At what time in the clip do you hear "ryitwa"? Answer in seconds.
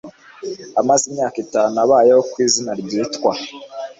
2.81-3.31